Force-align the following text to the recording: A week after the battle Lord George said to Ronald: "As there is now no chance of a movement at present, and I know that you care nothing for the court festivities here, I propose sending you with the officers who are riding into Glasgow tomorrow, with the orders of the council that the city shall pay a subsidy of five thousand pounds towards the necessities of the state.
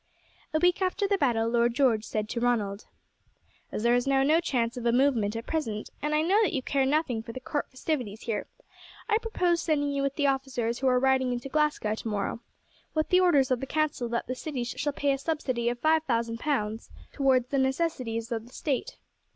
A 0.51 0.57
week 0.57 0.81
after 0.81 1.07
the 1.07 1.19
battle 1.19 1.47
Lord 1.47 1.75
George 1.75 2.05
said 2.05 2.27
to 2.29 2.39
Ronald: 2.39 2.87
"As 3.71 3.83
there 3.83 3.93
is 3.93 4.07
now 4.07 4.23
no 4.23 4.39
chance 4.39 4.75
of 4.75 4.87
a 4.87 4.91
movement 4.91 5.35
at 5.35 5.45
present, 5.45 5.91
and 6.01 6.15
I 6.15 6.23
know 6.23 6.39
that 6.41 6.53
you 6.53 6.63
care 6.63 6.87
nothing 6.87 7.21
for 7.21 7.33
the 7.33 7.39
court 7.39 7.69
festivities 7.69 8.21
here, 8.21 8.47
I 9.07 9.19
propose 9.19 9.61
sending 9.61 9.91
you 9.91 10.01
with 10.01 10.15
the 10.15 10.25
officers 10.25 10.79
who 10.79 10.87
are 10.87 10.97
riding 10.97 11.31
into 11.31 11.49
Glasgow 11.49 11.93
tomorrow, 11.93 12.39
with 12.95 13.09
the 13.09 13.19
orders 13.19 13.51
of 13.51 13.59
the 13.59 13.67
council 13.67 14.09
that 14.09 14.25
the 14.25 14.33
city 14.33 14.63
shall 14.63 14.91
pay 14.91 15.11
a 15.11 15.19
subsidy 15.19 15.69
of 15.69 15.77
five 15.77 16.01
thousand 16.05 16.39
pounds 16.39 16.89
towards 17.13 17.49
the 17.49 17.59
necessities 17.59 18.31
of 18.31 18.47
the 18.47 18.53
state. 18.53 18.97